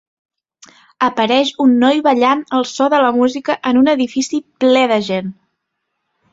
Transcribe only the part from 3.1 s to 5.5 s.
música en un edifici ple de gent.